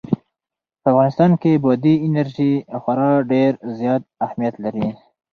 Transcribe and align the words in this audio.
په 0.81 0.87
افغانستان 0.91 1.31
کې 1.41 1.61
بادي 1.63 1.95
انرژي 2.07 2.53
خورا 2.81 3.11
ډېر 3.31 3.51
زیات 3.79 4.01
اهمیت 4.25 4.55
لري. 4.63 4.87